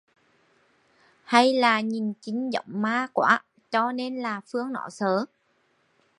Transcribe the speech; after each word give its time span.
Hay 1.25 1.53
là 1.53 1.81
nhìn 1.81 2.13
chinh 2.21 2.53
giống 2.53 2.65
ma 2.81 3.07
quá 3.13 3.43
cho 3.71 3.91
nên 3.91 4.21
là 4.21 4.41
phương 4.47 4.73
nó 4.73 4.89
sợ 4.89 5.25